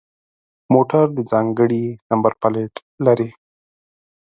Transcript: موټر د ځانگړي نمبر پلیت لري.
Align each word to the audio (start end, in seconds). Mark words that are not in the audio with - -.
موټر 0.73 1.05
د 1.17 1.19
ځانگړي 1.31 1.85
نمبر 2.09 2.33
پلیت 2.41 2.73
لري. 3.05 3.29